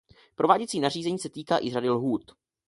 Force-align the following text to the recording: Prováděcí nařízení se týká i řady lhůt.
Prováděcí 0.35 0.79
nařízení 0.79 1.19
se 1.19 1.29
týká 1.29 1.59
i 1.61 1.71
řady 1.71 1.89
lhůt. 1.89 2.31